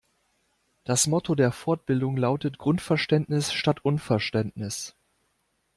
Das 0.83 1.05
Motto 1.05 1.35
der 1.35 1.51
Fortbildung 1.51 2.17
lautet 2.17 2.57
Grundverständnis 2.57 3.53
statt 3.53 3.85
Unverständnis. 3.85 4.95